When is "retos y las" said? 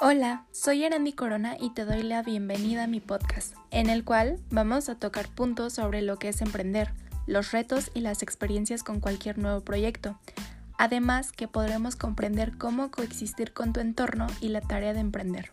7.50-8.22